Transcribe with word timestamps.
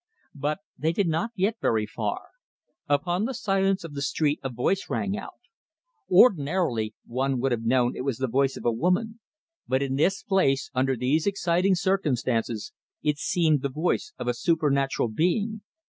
But 0.33 0.61
they 0.79 0.93
did 0.93 1.07
not 1.07 1.35
get 1.35 1.57
very 1.61 1.85
far. 1.85 2.29
Upon 2.89 3.25
the 3.25 3.35
silence 3.35 3.83
of 3.83 3.93
the 3.93 4.01
street 4.01 4.39
a 4.41 4.49
voice 4.49 4.89
rang 4.89 5.15
out. 5.15 5.35
Ordinarily, 6.09 6.95
one 7.05 7.39
would 7.39 7.51
have 7.51 7.61
known 7.67 7.95
it 7.95 8.01
was 8.03 8.17
the 8.17 8.27
voice 8.27 8.57
of 8.57 8.65
a 8.65 8.71
woman; 8.71 9.19
but 9.67 9.83
in 9.83 9.97
this 9.97 10.23
place, 10.23 10.71
under 10.73 10.95
these 10.95 11.27
exciting 11.27 11.75
circumstances, 11.75 12.73
it 13.03 13.19
seemed 13.19 13.61
the 13.61 13.69
voice 13.69 14.11
of 14.17 14.27
a 14.27 14.33
supernatural 14.33 15.07
being. 15.09 15.61